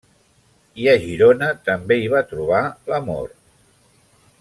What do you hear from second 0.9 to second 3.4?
a Girona també hi va trobar l'amor.